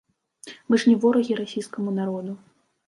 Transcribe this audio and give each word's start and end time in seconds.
Мы 0.67 0.79
ж 0.83 0.89
не 0.89 0.95
ворагі 1.03 1.39
расійскаму 1.43 1.97
народу. 2.01 2.33